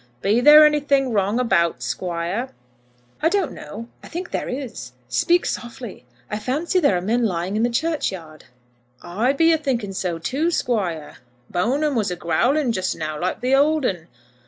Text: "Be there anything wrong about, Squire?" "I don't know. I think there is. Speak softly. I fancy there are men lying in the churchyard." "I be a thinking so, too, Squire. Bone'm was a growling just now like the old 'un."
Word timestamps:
"Be 0.23 0.41
there 0.41 0.65
anything 0.65 1.11
wrong 1.13 1.39
about, 1.39 1.83
Squire?" 1.83 2.49
"I 3.21 3.29
don't 3.29 3.51
know. 3.51 3.87
I 4.01 4.07
think 4.07 4.31
there 4.31 4.49
is. 4.49 4.93
Speak 5.07 5.45
softly. 5.45 6.05
I 6.27 6.39
fancy 6.39 6.79
there 6.79 6.97
are 6.97 7.01
men 7.01 7.23
lying 7.23 7.55
in 7.55 7.61
the 7.61 7.69
churchyard." 7.69 8.45
"I 9.03 9.31
be 9.33 9.51
a 9.53 9.59
thinking 9.59 9.93
so, 9.93 10.17
too, 10.17 10.49
Squire. 10.49 11.17
Bone'm 11.51 11.93
was 11.93 12.09
a 12.09 12.15
growling 12.15 12.71
just 12.71 12.95
now 12.95 13.19
like 13.21 13.41
the 13.41 13.53
old 13.53 13.85
'un." 13.85 14.07